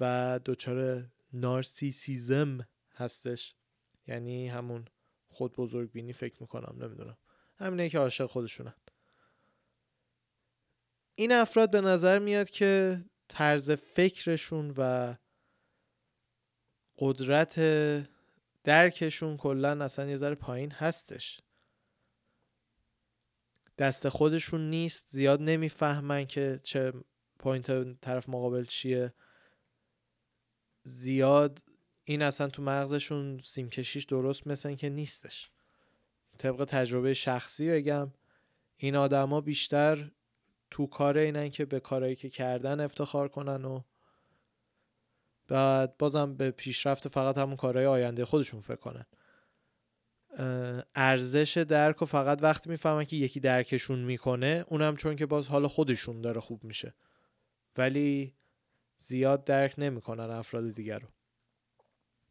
و 0.00 0.40
دچار 0.44 1.08
نارسیسیزم 1.32 2.66
هستش. 2.94 3.54
یعنی 4.06 4.48
همون 4.48 4.84
خود 5.28 5.56
بزرگ 5.56 5.92
بینی 5.92 6.12
فکر 6.12 6.36
می‌کنم 6.40 6.84
نمی‌دونم. 6.84 7.18
همینه 7.56 7.88
که 7.88 7.98
عاشق 7.98 8.26
خودشونن 8.26 8.74
این 11.14 11.32
افراد 11.32 11.70
به 11.70 11.80
نظر 11.80 12.18
میاد 12.18 12.50
که 12.50 12.98
طرز 13.28 13.70
فکرشون 13.70 14.74
و 14.76 15.14
قدرت 16.98 17.60
درکشون 18.64 19.36
کلا 19.36 19.84
اصلا 19.84 20.10
یه 20.10 20.16
ذره 20.16 20.34
پایین 20.34 20.70
هستش. 20.70 21.40
دست 23.78 24.08
خودشون 24.08 24.70
نیست 24.70 25.06
زیاد 25.08 25.42
نمی‌فهمن 25.42 26.26
که 26.26 26.60
چه 26.62 26.92
point 27.38 28.00
طرف 28.00 28.28
مقابل 28.28 28.64
چیه. 28.64 29.12
زیاد 30.82 31.62
این 32.04 32.22
اصلا 32.22 32.48
تو 32.48 32.62
مغزشون 32.62 33.40
سیمکشیش 33.44 34.04
درست 34.04 34.46
مثل 34.46 34.74
که 34.74 34.88
نیستش. 34.88 35.50
طبق 36.38 36.64
تجربه 36.64 37.14
شخصی 37.14 37.70
بگم 37.70 38.10
این 38.76 38.96
آدما 38.96 39.40
بیشتر 39.40 40.10
تو 40.70 40.86
کار 40.86 41.18
اینن 41.18 41.50
که 41.50 41.64
به 41.64 41.80
کارهایی 41.80 42.16
که 42.16 42.30
کردن 42.30 42.80
افتخار 42.80 43.28
کنن 43.28 43.64
و 43.64 43.80
بعد 45.48 45.96
بازم 45.98 46.34
به 46.34 46.50
پیشرفت 46.50 47.08
فقط 47.08 47.38
همون 47.38 47.56
کارهای 47.56 47.86
آینده 47.86 48.24
خودشون 48.24 48.60
فکر 48.60 48.76
کنن. 48.76 49.06
ارزش 50.94 51.58
درک 51.58 52.02
و 52.02 52.04
فقط 52.04 52.42
وقتی 52.42 52.70
می‌فهمن 52.70 53.04
که 53.04 53.16
یکی 53.16 53.40
درکشون 53.40 53.98
می‌کنه 53.98 54.64
اونم 54.68 54.96
چون 54.96 55.16
که 55.16 55.26
باز 55.26 55.48
حال 55.48 55.66
خودشون 55.66 56.20
داره 56.20 56.40
خوب 56.40 56.64
میشه. 56.64 56.94
ولی 57.76 58.34
زیاد 58.96 59.44
درک 59.44 59.74
نمی‌کنن 59.78 60.30
افراد 60.30 60.70
دیگر 60.70 60.98
رو. 60.98 61.08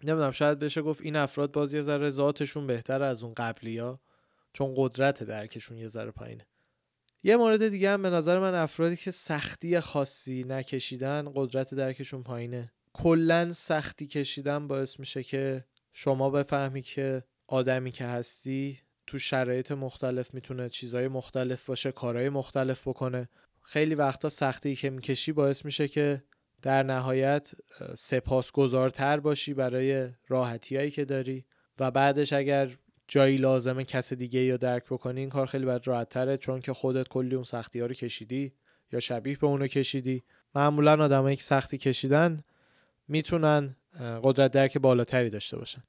نمی‌دونم 0.03 0.31
شاید 0.31 0.60
بشه 0.60 0.81
گفت 0.81 1.01
این 1.01 1.15
افراد 1.15 1.51
باز 1.51 1.74
یه 1.74 1.81
ذره 1.81 2.10
ذاتشون 2.10 2.67
بهتر 2.67 3.03
از 3.03 3.24
اون 3.24 3.33
قبلی 3.33 3.77
ها 3.77 4.01
چون 4.53 4.74
قدرت 4.77 5.24
درکشون 5.24 5.77
یه 5.77 5.88
ذره 5.88 6.12
پایینه. 6.12 6.48
یه 7.24 7.38
مورد 7.38 7.67
دیگه 7.67 7.89
هم 7.89 8.01
به 8.01 8.10
نظر 8.10 8.39
من 8.39 8.55
افرادی 8.55 8.95
که 8.95 9.12
سختی 9.12 9.79
خاصی 9.79 10.43
نکشیدن 10.43 11.31
قدرت 11.36 11.74
درکشون 11.74 12.24
پایینه. 12.24 12.72
کلا 12.93 13.53
سختی 13.53 14.07
کشیدن 14.07 14.67
باعث 14.67 15.00
میشه 15.00 15.24
که 15.24 15.65
شما 15.93 16.29
بفهمی 16.29 16.81
که 16.81 17.24
آدمی 17.53 17.91
که 17.91 18.05
هستی 18.05 18.79
تو 19.07 19.19
شرایط 19.19 19.72
مختلف 19.72 20.33
می‌تونه 20.33 20.69
چیزهای 20.69 21.07
مختلف 21.07 21.65
باشه 21.65 21.91
کارهای 21.91 22.29
مختلف 22.29 22.88
بکنه. 22.88 23.29
خیلی 23.62 23.95
وقتا 23.95 24.29
سختی 24.29 24.75
که 24.75 24.89
می‌کشی 24.89 25.31
باعث 25.31 25.65
میشه 25.65 25.88
که 25.88 26.24
در 26.62 26.83
نهایت 26.83 27.51
سپاسگزارتر 27.95 29.19
باشی 29.19 29.53
برای 29.53 30.10
راحتی 30.27 30.77
هایی 30.77 30.91
که 30.91 31.05
داری 31.05 31.45
و 31.79 31.91
بعدش 31.91 32.33
اگر 32.33 32.69
جایی 33.07 33.38
لازمه 33.38 33.83
کس 33.83 34.13
دیگه 34.13 34.39
یا 34.39 34.57
درک 34.57 34.86
بکنی 34.86 35.19
این 35.19 35.29
کار 35.29 35.45
خیلی 35.45 35.65
باید 35.65 35.88
راحت 35.88 36.10
تره 36.10 36.38
چون 36.38 36.62
که 36.62 36.74
خودت 36.74 37.07
کلی 37.07 37.36
اون 37.36 37.43
سختی 37.43 37.79
ها 37.79 37.86
رو 37.86 37.93
کشیدی 37.93 38.53
یا 38.91 39.00
شبیه 39.00 39.38
به 39.38 39.48
اونو 39.48 39.67
کشیدی. 39.67 40.24
معمولا 40.55 41.03
آدمایی 41.03 41.36
که 41.36 41.43
سختی 41.43 41.77
کشیدن 41.77 42.43
می‌تونن 43.07 43.75
قدرت 44.24 44.51
درک 44.51 44.77
بالاتری 44.77 45.29
داشته 45.29 45.57
باشن. 45.57 45.83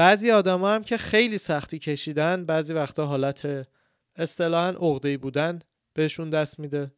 بعضی 0.00 0.30
آدم 0.30 0.64
هم 0.64 0.82
که 0.82 0.96
خیلی 0.96 1.38
سختی 1.38 1.78
کشیدن 1.78 2.44
بعضی 2.44 2.72
وقتا 2.72 3.06
حالت 3.06 3.68
اصطلاحا 4.16 4.68
عقده‌ای 4.68 5.16
بودن 5.16 5.58
بهشون 5.94 6.30
دست 6.30 6.60
میده. 6.60 6.92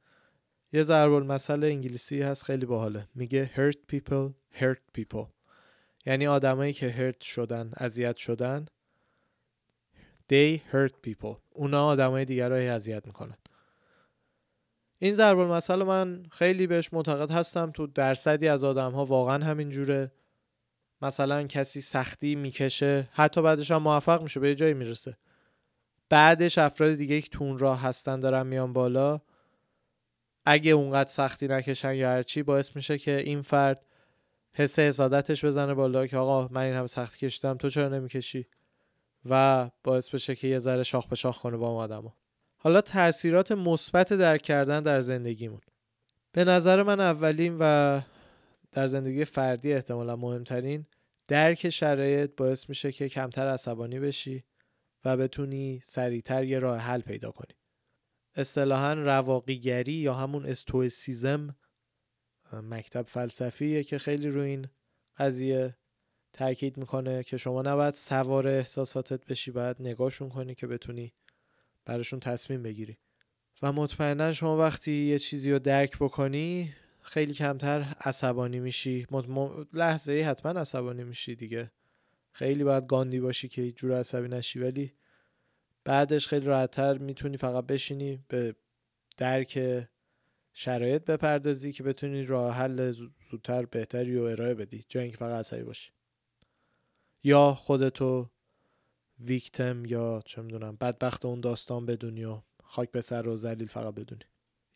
یه 0.73 0.83
ضرب 0.83 1.13
المثل 1.13 1.65
انگلیسی 1.65 2.23
هست 2.23 2.43
خیلی 2.43 2.67
باحاله. 2.67 3.09
میگه 3.15 3.51
hurt 3.57 3.95
people 3.95 4.33
hurt 4.61 5.01
people. 5.01 5.27
یعنی 6.07 6.27
آدمایی 6.27 6.73
که 6.73 6.95
hurt 6.99 7.25
شدن 7.25 7.73
اذیت 7.77 8.17
شدن 8.17 8.67
they 10.33 10.59
hurt 10.73 11.11
people. 11.11 11.37
اونا 11.51 11.87
آدمای 11.87 12.25
دیگر 12.25 12.49
رو 12.49 12.75
اذیت 12.75 13.07
می‌کنن. 13.07 13.37
این 14.99 15.15
ضرب 15.15 15.39
المثل 15.39 15.83
من 15.83 16.23
خیلی 16.31 16.67
بهش 16.67 16.93
معتقد 16.93 17.31
هستم 17.31 17.71
تو 17.71 17.87
درصدی 17.87 18.49
از 18.49 18.65
آدم 18.65 18.93
ها 18.93 19.05
واقعا 19.05 19.45
همین 19.45 19.71
جوره 19.71 20.13
مثلا 21.03 21.47
کسی 21.47 21.81
سختی 21.81 22.35
می‌کشه 22.35 23.09
حتی 23.13 23.43
بعدش 23.43 23.71
هم 23.71 23.83
موفق 23.83 24.23
میشه 24.23 24.41
به 24.41 24.49
یه 24.49 24.55
جایی 24.55 24.75
می‌رسه. 24.75 25.17
بعدش 26.09 26.59
افراد 26.59 26.95
دیگه 26.95 27.21
که 27.21 27.29
تون 27.29 27.59
راه 27.59 27.81
هستن 27.81 28.21
دارن 28.21 28.47
میان 28.47 28.73
بالا 28.73 29.21
اگه 30.45 30.73
اونقدر 30.73 31.11
سختی 31.11 31.49
نکشن 31.49 31.95
یا 31.95 32.09
هرچی 32.09 32.43
باعث 32.43 32.77
میشه 32.77 32.99
که 32.99 33.17
این 33.17 33.43
فرد 33.43 33.87
حس 34.53 34.79
حسادتش 34.79 35.45
بزنه 35.45 35.75
بالا 35.75 36.07
که 36.07 36.17
آقا 36.17 36.49
من 36.49 36.63
این 36.63 36.75
همه 36.75 36.87
سختی 36.87 37.27
کشیدم 37.27 37.57
تو 37.57 37.71
چرا 37.71 37.89
نمی‌کشی؟ 37.89 38.47
و 39.31 39.71
باعث 39.85 40.09
بشه 40.15 40.35
که 40.35 40.49
یه 40.49 40.59
ذره 40.59 40.83
شاخ 40.83 41.07
به 41.07 41.17
شاخ 41.17 41.39
کنه 41.39 41.57
با 41.57 41.69
اون 41.69 41.83
آدما. 41.83 42.15
حالا 42.57 42.81
تاثیرات 42.81 43.53
مثبت 43.53 44.13
درک 44.13 44.43
کردن 44.43 44.83
در 44.83 45.01
زندگیمون. 45.01 45.61
به 46.33 46.45
نظر 46.45 46.83
من 46.83 47.01
اولین 47.01 47.57
و 47.61 48.01
در 48.73 48.87
زندگی 48.87 49.25
فردی 49.25 49.73
احتمالا 49.73 50.17
مهمترین 50.17 50.87
درک 51.29 51.71
شرایط 51.71 52.31
باعث 52.37 52.69
میشه 52.69 52.93
که 52.93 53.09
کمتر 53.09 53.49
عصبانی 53.49 54.00
بشی 54.00 54.45
و 55.05 55.17
بتونی 55.17 55.81
سریعتر 55.85 56.45
یه 56.45 56.59
راه 56.59 56.79
حل 56.79 57.00
پیدا 57.00 57.31
کنی. 57.31 57.55
اصطلاحا 58.35 58.93
رواقیگری 58.93 59.93
یا 59.93 60.14
همون 60.14 60.47
استوئسیزم 60.47 61.57
مکتب 62.52 63.02
فلسفیه 63.02 63.85
که 63.85 63.99
خیلی 63.99 64.29
روی 64.29 64.50
این 64.50 64.69
قضیه 65.19 65.76
تاکید 66.33 66.76
می‌کنه 66.76 67.23
که 67.23 67.37
شما 67.37 67.62
نباید 67.62 67.95
سوار 67.95 68.49
احساساتت 68.49 69.26
بشی 69.26 69.50
باید 69.50 69.76
نگاهشون 69.81 70.29
کنی 70.29 70.55
که 70.55 70.67
بتونی 70.67 71.12
براشون 71.85 72.21
تصمیم 72.21 72.62
بگیری. 72.62 72.99
و 73.62 73.73
مطمئنا 73.73 74.33
شما 74.33 74.59
وقتی 74.59 74.93
یه 74.93 75.19
چیزی 75.19 75.52
رو 75.52 75.59
درک 75.59 75.97
بکنی 75.99 76.75
خیلی 77.03 77.35
کمتر 77.35 77.97
عصبانی 78.01 78.61
میشی. 78.61 79.07
لحظه 79.73 80.13
ای 80.13 80.23
حتما 80.23 80.61
عصبانی 80.61 81.05
میشی 81.05 81.35
دیگه. 81.35 81.73
خیلی 82.33 82.65
باید 82.65 82.87
گاندی 82.87 83.21
باشی 83.21 83.49
که 83.49 83.73
جور 83.73 83.93
عصبی 83.93 84.29
نشی. 84.29 84.59
ولی 84.59 84.93
بعدش 85.85 86.27
خیلی 86.27 86.47
راحتتر 86.47 86.99
می‌تونی 86.99 87.37
فقط 87.37 87.67
بشینی 87.67 88.25
به 88.29 88.55
درک 89.17 89.87
شرایط 90.53 91.05
بپردازی 91.05 91.73
که 91.73 91.83
بتونی 91.83 92.25
راه 92.25 92.55
حل 92.55 92.91
زودتر 93.31 93.65
بهتری 93.65 94.19
و 94.19 94.23
ارائه 94.23 94.55
بدی. 94.55 94.85
جای 94.89 95.03
اینکه 95.03 95.19
فقط 95.19 95.41
عصبی 95.41 95.63
باشی. 95.63 95.93
یا 97.25 97.55
خودتو 97.55 98.31
ویکتم 99.21 99.85
یا 99.85 100.23
چه 100.27 100.43
می‌دونم 100.43 100.77
بدبخت 100.77 101.25
اون 101.25 101.41
داستان 101.41 101.87
بدونی 101.87 102.25
و 102.25 102.43
خاک 102.65 102.91
به 102.91 103.01
سر 103.01 103.29
و 103.29 103.37
ذلیل 103.37 103.69
فقط 103.69 103.95
بدونی. 103.95 104.25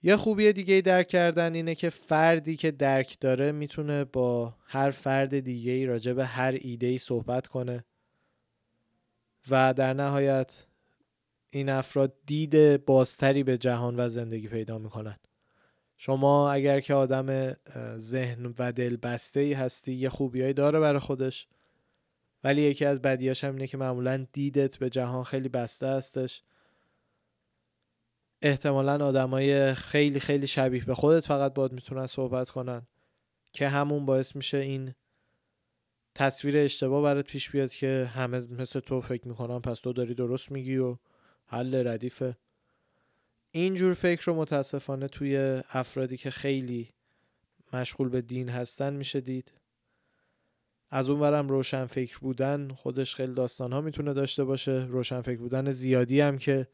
یه 0.06 0.16
خوبی 0.16 0.52
دیگه 0.52 0.80
درک 0.80 1.08
کردن 1.08 1.54
اینه 1.54 1.74
که 1.74 1.90
فردی 1.90 2.56
که 2.56 2.70
درک 2.70 3.20
داره 3.20 3.52
می‌تونه 3.52 4.04
با 4.04 4.54
هر 4.66 4.90
فرد 4.90 5.40
دیگه 5.40 5.72
ای 5.72 5.86
راجع 5.86 6.12
به 6.12 6.26
هر 6.26 6.58
ایده 6.60 6.86
ای 6.86 6.98
صحبت 6.98 7.46
کنه. 7.46 7.84
و 9.50 9.74
در 9.74 9.92
نهایت 9.94 10.64
این 11.50 11.68
افراد 11.68 12.14
دید 12.26 12.84
بازتری 12.84 13.42
به 13.42 13.58
جهان 13.58 14.00
و 14.00 14.08
زندگی 14.08 14.48
پیدا 14.48 14.78
می‌کنن. 14.78 15.16
شما 15.96 16.52
اگر 16.52 16.80
که 16.80 16.94
آدم 16.94 17.56
ذهن 17.96 18.54
و 18.58 18.72
دل 18.72 18.96
بسته 18.96 19.40
ای 19.40 19.52
هستی 19.52 19.92
یه 19.92 20.08
خوبیایی 20.08 20.52
داره 20.52 20.80
برای 20.80 21.00
خودش. 21.00 21.48
ولی 22.44 22.62
یکی 22.62 22.84
از 22.84 23.02
بدیاش 23.02 23.44
هم 23.44 23.52
اینه 23.52 23.66
که 23.66 23.76
معمولا 23.76 24.26
دیدت 24.32 24.78
به 24.78 24.90
جهان 24.90 25.24
خیلی 25.24 25.48
بسته 25.48 25.86
هستش. 25.86 26.42
احتمالا 28.46 29.06
آدمای 29.06 29.74
خیلی 29.74 30.20
خیلی 30.20 30.46
شبیه 30.46 30.84
به 30.84 30.94
خودت 30.94 31.26
فقط 31.26 31.54
باید 31.54 31.72
می‌تونن 31.72 32.06
صحبت 32.06 32.50
کنن. 32.50 32.86
که 33.52 33.68
همون 33.68 34.06
باعث 34.06 34.36
میشه 34.36 34.58
این 34.58 34.94
تصویر 36.14 36.56
اشتباه 36.56 37.02
برات 37.02 37.26
پیش 37.26 37.50
بیاد 37.50 37.72
که 37.72 38.10
همه 38.14 38.40
مثل 38.40 38.80
تو 38.80 39.00
فکر 39.00 39.28
می‌کنن 39.28 39.60
پس 39.60 39.78
تو 39.78 39.92
داری 39.92 40.14
درست 40.14 40.50
میگی 40.50 40.76
و 40.76 40.96
حل 41.46 41.88
ردیفه. 41.88 42.36
اینجور 43.50 43.94
فکر 43.94 44.24
رو 44.24 44.34
متاسفانه 44.34 45.08
توی 45.08 45.62
افرادی 45.68 46.16
که 46.16 46.30
خیلی 46.30 46.88
مشغول 47.72 48.08
به 48.08 48.20
دین 48.20 48.48
هستن 48.48 48.92
میشه 48.92 49.20
دید. 49.20 49.52
از 50.90 51.10
اون 51.10 51.20
برم 51.20 51.48
روشن 51.48 51.86
فکر 51.86 52.18
بودن 52.18 52.68
خودش 52.68 53.14
خیلی 53.14 53.34
داستان 53.34 53.72
ها 53.72 53.80
می‌تونه 53.80 54.12
داشته 54.12 54.44
باشه. 54.44 54.86
روشن 54.88 55.20
فکر 55.20 55.38
بودن 55.38 55.70
زیادی 55.70 56.20
هم 56.20 56.38
که 56.38 56.66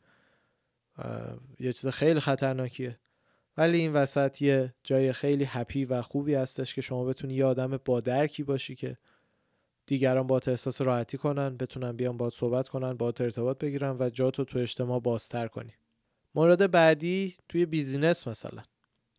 یه 1.61 1.73
چیز 1.73 1.87
خیلی 1.87 2.21
خطرناکیه. 2.21 2.99
ولی 3.57 3.79
این 3.79 3.93
وسط 3.93 4.43
یه 4.43 4.75
جای 4.85 5.13
خیلی 5.13 5.45
هپی 5.45 5.85
و 5.85 6.03
خوبی 6.03 6.35
هستش 6.35 6.75
که 6.75 6.81
شما 6.81 7.05
بتونی 7.05 7.35
یه 7.35 7.45
آدم 7.45 7.79
با 7.85 8.01
درکی 8.01 8.43
باشی 8.43 8.75
که 8.75 8.97
دیگران 9.87 10.27
با 10.27 10.41
احساس 10.47 10.81
راحتی 10.81 11.19
کنن 11.19 11.57
بتونن 11.57 11.93
بیان 11.93 12.17
با 12.17 12.31
صحبت 12.31 12.69
کنن 12.69 12.93
با 12.93 13.07
ارتباط 13.07 13.59
بگیرن 13.59 13.97
و 13.99 14.11
جاتو 14.11 14.45
تو 14.45 14.59
اجتماع 14.59 15.01
بازتر 15.01 15.49
کنی. 15.49 15.73
مورد 16.35 16.71
بعدی 16.71 17.37
توی 17.49 17.67
بیزینس 17.67 18.29
مثلا. 18.29 18.63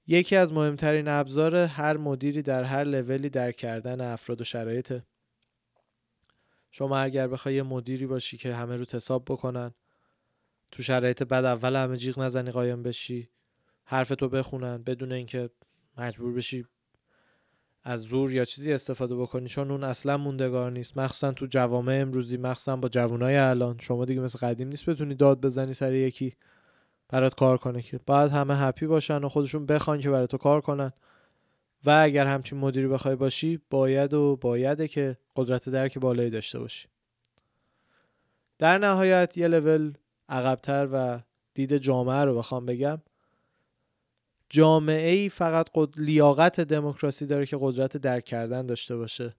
یکی 0.08 0.36
از 0.36 0.53
مهمترین 0.53 1.08
ابزار 1.08 1.56
هر 1.56 1.98
مدیری 1.98 2.42
در 2.42 2.63
هر 2.63 2.84
لولی 2.84 3.30
در 3.30 3.51
کردن 3.51 4.01
افراد 4.01 4.42
و 4.42 4.44
شرایط. 4.44 5.01
شما 6.72 6.98
اگر 6.98 7.27
بخوای 7.27 7.62
مدیری 7.62 8.08
باشی 8.08 8.38
که 8.38 8.56
همه 8.56 8.77
رو 8.77 8.86
حساب 8.94 9.25
بکنن 9.25 9.74
تو 10.74 10.84
شرایط 10.84 11.24
بد 11.24 11.46
اول 11.46 11.75
همه 11.75 11.98
جیغ 11.98 12.20
نزنی 12.20 12.51
قایم 12.51 12.84
بشی. 12.84 13.30
حرف 13.84 14.10
تو 14.10 14.30
بخونن 14.30 14.84
بدون 14.84 15.12
اینکه 15.12 15.50
مجبور 15.98 16.34
بشی 16.34 16.65
از 17.84 18.01
زور 18.01 18.34
یا 18.34 18.46
چیزی 18.46 18.74
استفاده 18.74 19.15
بکنی. 19.15 19.50
چون 19.50 19.72
اون 19.72 19.84
اصلا 19.84 20.18
موندگار 20.18 20.72
نیست. 20.72 20.98
مخصوصا 20.98 21.32
تو 21.32 21.46
جوامع 21.46 21.94
امروزی 22.01 22.38
مخصوصا 22.38 22.75
با 22.75 22.89
جوانای 22.89 23.36
الان. 23.36 23.77
شما 23.80 24.06
دیگه 24.06 24.22
مثل 24.22 24.39
قدیم 24.39 24.68
نیست 24.68 24.89
بتونی 24.89 25.15
داد 25.15 25.42
بزنی 25.42 25.74
سر 25.74 25.94
یکی 25.94 26.36
برات 27.10 27.36
کار 27.36 27.58
کنه 27.58 27.82
که 27.82 28.00
باید 28.06 28.32
همه 28.32 28.58
هپی 28.58 28.88
باشن 28.88 29.24
و 29.24 29.30
خودشون 29.30 29.65
بخوان 29.65 30.00
که 30.00 30.10
برای 30.10 30.27
تو 30.27 30.38
کار 30.38 30.62
کنن. 30.62 30.94
و 31.86 32.00
اگر 32.03 32.27
همچین 32.27 32.60
مدیری 32.60 32.88
بخوای 32.88 33.15
باشی 33.15 33.60
باید 33.70 34.13
و 34.13 34.36
بایده 34.42 34.88
که 34.88 35.18
قدرت 35.36 35.70
درک 35.70 35.98
بالایی 35.98 36.30
داشته 36.30 36.60
باشی. 36.60 36.88
در 38.58 38.77
نهایت 38.77 39.38
یه 39.38 39.48
لول 39.48 39.94
عقبتر 40.34 40.90
و 40.94 41.20
دید 41.54 41.78
جامعه 41.78 42.24
رو 42.24 42.38
بخوام 42.38 42.66
بگم. 42.66 43.02
جامعه 44.50 45.12
ای 45.12 45.30
فقط 45.30 45.70
قد... 45.75 46.00
لیاقت 46.00 46.60
دموکراسی 46.60 47.25
داره 47.25 47.46
که 47.46 47.58
قدرت 47.60 47.98
درک 47.98 48.25
کردن 48.25 48.66
داشته 48.66 48.96
باشه. 48.96 49.36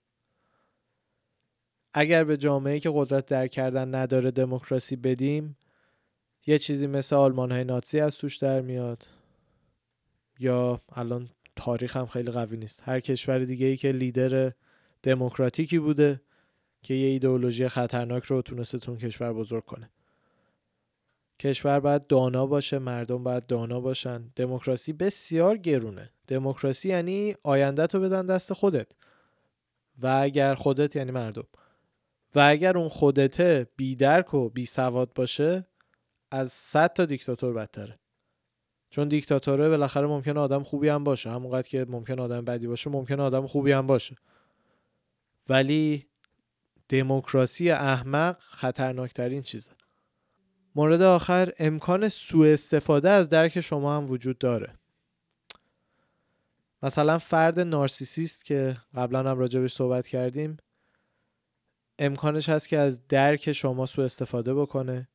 اگر 1.94 2.24
به 2.24 2.36
جامعه 2.36 2.80
که 2.80 2.90
قدرت 2.94 3.26
درک 3.26 3.50
کردن 3.50 3.94
نداره 3.94 4.30
دموکراسی 4.30 4.96
بدیم 4.96 5.56
یه 6.46 6.58
چیزی 6.58 6.86
مثل 6.86 7.16
آلمان 7.16 7.52
های 7.52 7.64
ناتسی 7.64 8.00
از 8.00 8.16
توش 8.16 8.36
در 8.36 8.60
میاد. 8.60 9.06
یا 10.38 10.80
الان 10.92 11.30
تاریخ 11.56 11.96
هم 11.96 12.06
خیلی 12.06 12.30
قوی 12.30 12.56
نیست. 12.56 12.82
هر 12.84 13.00
کشور 13.00 13.38
دیگه 13.38 13.66
ای 13.66 13.76
که 13.76 13.92
لیدر 13.92 14.52
دموکراتیکی 15.02 15.78
بوده 15.78 16.20
که 16.82 16.94
یه 16.94 17.08
ایدئولوژی 17.08 17.68
خطرناک 17.68 18.24
رو 18.24 18.42
تونسته 18.42 18.78
تون 18.78 18.98
کشور 18.98 19.32
بزرگ 19.32 19.64
کنه. 19.64 19.90
کشور 21.44 21.80
باید 21.80 22.06
دانا 22.06 22.46
باشه 22.46 22.78
مردم 22.78 23.24
باید 23.24 23.46
دانا 23.46 23.80
باشن. 23.80 24.32
دموکراسی 24.36 24.92
بسیار 24.92 25.56
گرونه. 25.56 26.10
دموکراسی 26.26 26.88
یعنی 26.88 27.34
آینده 27.42 27.86
تو 27.86 28.00
بدن 28.00 28.26
دست 28.26 28.52
خودت. 28.52 28.92
و 30.02 30.18
اگر 30.22 30.54
خودت 30.54 30.96
یعنی 30.96 31.10
مردم. 31.10 31.46
و 32.34 32.40
اگر 32.40 32.78
اون 32.78 32.88
خودته 32.88 33.66
بیدرک 33.76 34.34
و 34.34 34.48
بی 34.48 34.66
سواد 34.66 35.12
باشه 35.14 35.66
از 36.30 36.52
صد 36.52 36.92
تا 36.92 37.04
دیکتاتور 37.04 37.52
بدتره. 37.52 37.98
چون 38.90 39.08
دیکتاتوره 39.08 39.68
بالاخره 39.68 40.06
ممکنه 40.06 40.40
آدم 40.40 40.62
خوبی 40.62 40.88
هم 40.88 41.04
باشه. 41.04 41.30
همونقدر 41.30 41.68
که 41.68 41.86
ممکن 41.88 42.20
آدم 42.20 42.44
بدی 42.44 42.66
باشه 42.66 42.90
ممکن 42.90 43.20
آدم 43.20 43.46
خوبی 43.46 43.72
هم 43.72 43.86
باشه. 43.86 44.16
ولی 45.48 46.06
دموکراسی 46.88 47.70
احمق 47.70 48.38
خطرناکترین 48.40 49.42
چیزه. 49.42 49.70
مورد 50.74 51.02
آخر 51.02 51.52
امکان 51.58 52.08
سوء 52.08 52.52
استفاده 52.52 53.10
از 53.10 53.28
درک 53.28 53.60
شما 53.60 53.96
هم 53.96 54.10
وجود 54.10 54.38
داره. 54.38 54.78
مثلا 56.82 57.18
فرد 57.18 57.60
نارسیسیست 57.60 58.44
که 58.44 58.76
قبلا 58.94 59.30
هم 59.30 59.38
راجبش 59.38 59.74
صحبت 59.74 60.06
کردیم 60.06 60.56
امکانش 61.98 62.48
هست 62.48 62.68
که 62.68 62.78
از 62.78 63.08
درک 63.08 63.52
شما 63.52 63.86
سوء 63.86 64.04
استفاده 64.04 64.54
بکنه. 64.54 65.08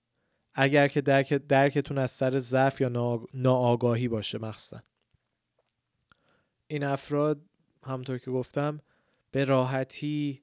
اگر 0.54 0.88
که 0.88 1.01
درک 1.01 1.34
درکتون 1.34 1.98
از 1.98 2.12
سر 2.12 2.39
ضعف 2.39 2.82
یا 2.82 3.20
ناآگاهی 3.34 4.08
باشه 4.08 4.38
مخصوصا. 4.38 4.82
این 6.68 6.84
افراد 6.84 7.42
همطور 7.84 8.18
که 8.18 8.32
گفتم 8.32 8.80
به 9.32 9.46
راحتی 9.46 10.42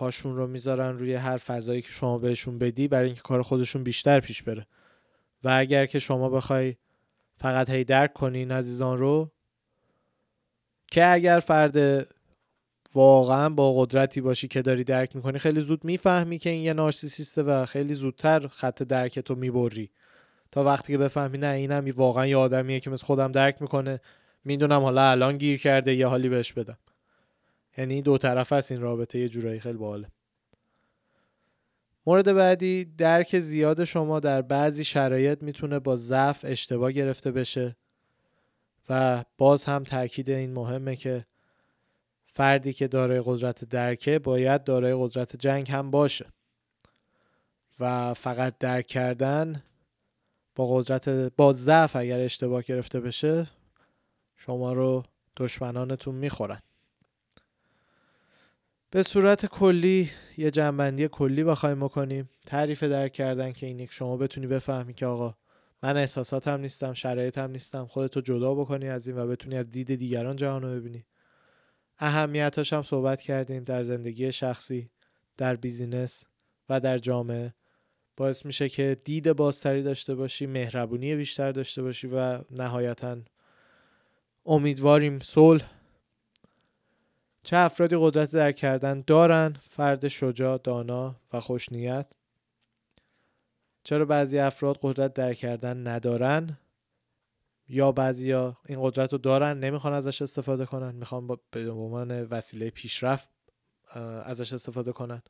پاشون 0.00 0.36
رو 0.36 0.46
می‌ذارن 0.46 0.98
روی 0.98 1.14
هر 1.14 1.36
فضایی 1.36 1.82
که 1.82 1.92
شما 1.92 2.18
بهشون 2.18 2.58
بدی 2.58 2.88
برای 2.88 3.06
اینکه 3.06 3.20
کار 3.20 3.42
خودشون 3.42 3.82
بیشتر 3.82 4.20
پیش 4.20 4.42
بره. 4.42 4.66
و 5.44 5.48
اگر 5.48 5.86
که 5.86 5.98
شما 5.98 6.28
بخوای 6.28 6.76
فقط 7.36 7.70
هی 7.70 7.84
درک 7.84 8.12
کنین 8.12 8.52
عزیزان 8.52 8.98
رو 8.98 9.30
که 10.90 11.12
اگر 11.12 11.40
فرد 11.40 12.06
واقعا 12.94 13.48
با 13.48 13.74
قدرتی 13.74 14.20
باشی 14.20 14.48
که 14.48 14.62
داری 14.62 14.84
درک 14.84 15.16
می‌کنی 15.16 15.38
خیلی 15.38 15.60
زود 15.60 15.84
می‌فهمی 15.84 16.38
که 16.38 16.50
این 16.50 16.62
یه 16.62 16.72
نارسیسیسته 16.72 17.42
و 17.42 17.66
خیلی 17.66 17.94
زودتر 17.94 18.46
خط 18.46 18.82
درک 18.82 19.18
تو 19.18 19.34
می‌بری. 19.34 19.90
تا 20.50 20.64
وقتی 20.64 20.92
که 20.92 20.98
بفهمی 20.98 21.38
نه 21.38 21.46
اینم 21.46 21.90
واقعا 21.96 22.26
یه 22.26 22.36
آدمیه 22.36 22.80
که 22.80 22.90
مثل 22.90 23.06
خودم 23.06 23.32
درک 23.32 23.62
می‌کنه 23.62 24.00
می‌دونم 24.44 24.82
حالا 24.82 25.10
الان 25.10 25.38
گیر 25.38 25.60
کرده 25.60 25.94
یه 25.94 26.06
حالی 26.06 26.28
بهش 26.28 26.52
بدم. 26.52 26.78
یعنی 27.80 28.02
دو 28.02 28.18
طرف 28.18 28.52
است 28.52 28.72
این 28.72 28.80
رابطه 28.80 29.18
یه 29.18 29.28
جورایی 29.28 29.60
خیلی 29.60 29.78
باحاله. 29.78 30.08
مورد 32.06 32.32
بعدی 32.32 32.84
درک 32.84 33.40
زیاد 33.40 33.84
شما 33.84 34.20
در 34.20 34.42
بعضی 34.42 34.84
شرایط 34.84 35.42
می‌تونه 35.42 35.78
با 35.78 35.96
ضعف 35.96 36.44
اشتباه 36.48 36.92
گرفته 36.92 37.32
بشه 37.32 37.76
و 38.88 39.24
باز 39.38 39.64
هم 39.64 39.84
تاکید 39.84 40.30
این 40.30 40.52
مهمه 40.52 40.96
که 40.96 41.26
فردی 42.26 42.72
که 42.72 42.88
دارای 42.88 43.22
قدرت 43.24 43.64
درکه 43.64 44.18
باید 44.18 44.64
دارای 44.64 44.94
قدرت 44.98 45.36
جنگ 45.36 45.70
هم 45.70 45.90
باشه 45.90 46.26
و 47.80 48.14
فقط 48.14 48.58
درک 48.58 48.86
کردن 48.86 49.62
با 50.54 50.76
قدرت 50.76 51.08
با 51.36 51.52
ضعف 51.52 51.96
اگر 51.96 52.20
اشتباه 52.20 52.62
گرفته 52.62 53.00
بشه 53.00 53.46
شما 54.36 54.72
رو 54.72 55.02
دشمنانتون 55.36 56.14
می‌خورن. 56.14 56.60
به 58.92 59.02
صورت 59.02 59.46
کلی 59.46 60.10
یه 60.36 60.50
جنبندی 60.50 61.08
کلی 61.08 61.44
بخوایم 61.44 61.80
بکنیم. 61.80 62.30
تعریف 62.46 62.82
درک 62.82 63.12
کردن 63.12 63.52
که 63.52 63.66
اینی 63.66 63.88
شما 63.90 64.16
بتونی 64.16 64.46
بفهمی 64.46 64.94
که 64.94 65.06
آقا 65.06 65.34
من 65.82 65.96
احساساتم 65.96 66.60
نیستم 66.60 66.92
شرایطم 66.92 67.50
نیستم. 67.50 67.86
خودتو 67.86 68.20
جدا 68.20 68.54
بکنی 68.54 68.88
از 68.88 69.08
این 69.08 69.18
و 69.18 69.26
بتونی 69.26 69.56
از 69.56 69.70
دید 69.70 69.94
دیگران 69.94 70.36
جهان 70.36 70.62
رو 70.62 70.68
ببینی. 70.68 71.04
اهمیتاش 71.98 72.72
هم 72.72 72.82
صحبت 72.82 73.22
کردیم 73.22 73.64
در 73.64 73.82
زندگی 73.82 74.32
شخصی 74.32 74.90
در 75.36 75.56
بیزینس 75.56 76.24
و 76.68 76.80
در 76.80 76.98
جامعه. 76.98 77.54
باعث 78.16 78.46
میشه 78.46 78.68
که 78.68 78.96
دید 79.04 79.32
بازتری 79.32 79.82
داشته 79.82 80.14
باشی 80.14 80.46
مهربونی 80.46 81.16
بیشتر 81.16 81.52
داشته 81.52 81.82
باشی 81.82 82.06
و 82.06 82.40
نهایتا 82.50 83.16
امیدواریم 84.46 85.18
صلح 85.18 85.79
چه 87.42 87.56
افرادی 87.56 87.96
قدرت 87.98 88.30
درک 88.30 88.56
کردن 88.56 89.04
دارن؟ 89.06 89.56
فرد 89.62 90.08
شجاع 90.08 90.58
دانا 90.64 91.16
و 91.32 91.40
خوشنیت. 91.40 92.12
چرا 93.84 94.04
بعضی 94.04 94.38
افراد 94.38 94.78
قدرت 94.82 95.12
درک 95.14 95.36
کردن 95.36 95.86
ندارن؟ 95.86 96.58
یا 97.68 97.92
بعضیا 97.92 98.56
این 98.66 98.78
قدرت 98.82 99.12
رو 99.12 99.18
دارن 99.18 99.60
نمی‌خوان 99.60 99.92
ازش 99.92 100.22
استفاده 100.22 100.66
کنن 100.66 100.94
می‌خوان 100.94 101.26
به 101.50 101.70
عنوان 101.70 102.22
وسیله 102.22 102.70
پیشرفت 102.70 103.30
ازش 104.24 104.52
استفاده 104.52 104.92
کنن. 104.92 105.22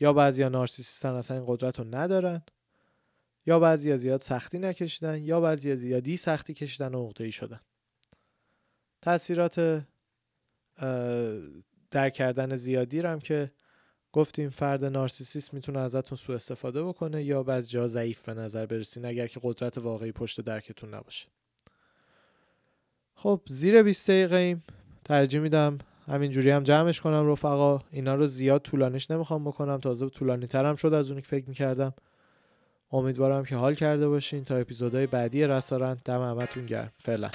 یا 0.00 0.12
بعضیا 0.12 0.48
نارسیسیستن 0.48 1.10
اصلا 1.12 1.36
این 1.36 1.46
قدرت 1.48 1.78
رو 1.78 1.84
ندارن. 1.84 2.42
یا 3.46 3.58
بعضیا 3.58 3.96
زیاد 3.96 4.20
سختی 4.20 4.58
نکشیدن 4.58 5.22
یا 5.22 5.40
بعضیا 5.40 5.76
زیادی 5.76 6.16
سختی 6.16 6.54
کشیدن 6.54 6.94
و 6.94 7.12
ای 7.20 7.32
شدن. 7.32 7.60
تاثیرات 9.02 9.84
در 11.90 12.10
کردن 12.10 12.56
زیادی 12.56 13.02
رو 13.02 13.08
هم 13.08 13.18
که 13.18 13.50
گفتیم 14.12 14.50
فرد 14.50 14.84
نارسیسیست 14.84 15.54
می‌تونه 15.54 15.78
ازتون 15.78 16.18
سوء 16.18 16.36
استفاده 16.36 16.82
بکنه 16.84 17.22
یا 17.22 17.42
بعض 17.42 17.70
جا 17.70 17.88
ضعیف 17.88 18.22
به 18.22 18.34
نظر 18.34 18.66
برسین 18.66 19.04
اگر 19.06 19.26
که 19.26 19.40
قدرت 19.42 19.78
واقعی 19.78 20.12
پشت 20.12 20.40
درکتون 20.40 20.94
نباشه. 20.94 21.26
خب 23.14 23.40
زیر 23.48 23.82
20 23.82 24.10
دقیقه 24.10 24.36
ایم. 24.36 24.64
ترجیح 25.04 25.40
میدم 25.40 25.78
همینجوری 26.06 26.50
هم 26.50 26.62
جمعش 26.62 27.00
کنم 27.00 27.30
رفقا. 27.30 27.78
اینا 27.90 28.14
رو 28.14 28.26
زیاد 28.26 28.62
طولانیش 28.62 29.10
نمی‌خوام 29.10 29.44
بکنم. 29.44 29.78
تازه 29.78 30.08
طولانی 30.08 30.46
ترم 30.46 30.76
شد 30.76 30.92
از 30.92 31.10
اونی 31.10 31.22
که 31.22 31.28
فکر 31.28 31.48
می‌کردم. 31.48 31.94
امیدوارم 32.92 33.44
که 33.44 33.56
حال 33.56 33.74
کرده 33.74 34.08
باشین 34.08 34.44
تا 34.44 34.56
اپیزودهای 34.56 35.06
بعدی 35.06 35.44
رسارن 35.44 35.98
دم 36.04 36.22
همتون 36.22 36.66
گرم. 36.66 36.92
فعلا. 36.98 37.30